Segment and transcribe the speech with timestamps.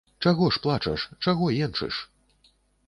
[0.25, 2.05] Чаго ж плачаш, чаго енчыш?